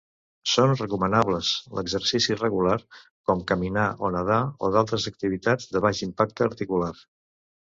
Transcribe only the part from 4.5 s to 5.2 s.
o d'altres